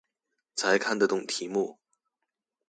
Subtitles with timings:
[0.55, 1.77] 才看得懂題目